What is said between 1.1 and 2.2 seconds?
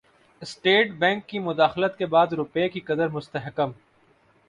کی مداخلت کے